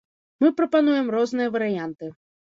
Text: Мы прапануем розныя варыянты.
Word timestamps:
Мы 0.43 0.47
прапануем 0.61 1.11
розныя 1.17 1.53
варыянты. 1.59 2.13